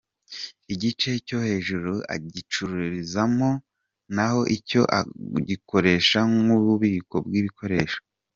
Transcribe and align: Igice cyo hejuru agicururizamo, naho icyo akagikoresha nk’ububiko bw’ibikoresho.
Igice 0.73 1.09
cyo 1.27 1.37
hejuru 1.47 1.93
agicururizamo, 2.13 3.49
naho 4.15 4.39
icyo 4.55 4.81
akagikoresha 4.99 6.19
nk’ububiko 6.31 7.15
bw’ibikoresho. 7.27 7.99